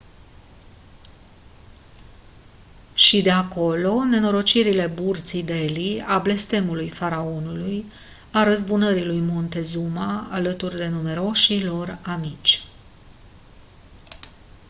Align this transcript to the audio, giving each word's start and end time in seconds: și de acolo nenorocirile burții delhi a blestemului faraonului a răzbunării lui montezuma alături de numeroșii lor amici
și 2.93 3.21
de 3.21 3.31
acolo 3.31 4.03
nenorocirile 4.03 4.87
burții 4.87 5.43
delhi 5.43 6.01
a 6.07 6.17
blestemului 6.17 6.89
faraonului 6.89 7.85
a 8.31 8.43
răzbunării 8.43 9.05
lui 9.05 9.19
montezuma 9.19 10.27
alături 10.31 10.75
de 10.75 10.87
numeroșii 10.87 11.63
lor 11.63 11.97
amici 12.03 12.61